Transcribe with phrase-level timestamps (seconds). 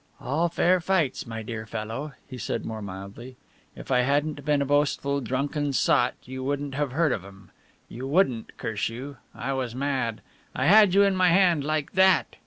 [0.19, 3.37] "All fair fights, my dear fellow," he said more mildly,
[3.75, 7.51] "if I hadn't been a boastful, drunken sot, you wouldn't have heard of 'em
[7.87, 9.17] you wouldn't, curse you.
[9.35, 10.21] I was mad!
[10.55, 12.37] I had you in my hand like that!"